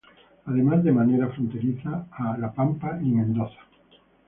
Además, 0.45 0.83
de 0.83 0.91
manera 0.91 1.29
fronteriza, 1.29 2.07
a 2.11 2.35
La 2.39 2.51
Pampa 2.51 2.97
y 3.03 3.11
Mendoza. 3.11 3.59